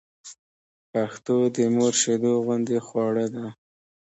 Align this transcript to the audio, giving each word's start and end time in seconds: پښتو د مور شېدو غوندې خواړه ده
پښتو 0.91 1.35
د 1.55 1.57
مور 1.75 1.93
شېدو 2.01 2.31
غوندې 2.45 2.77
خواړه 2.87 3.25
ده 3.33 3.45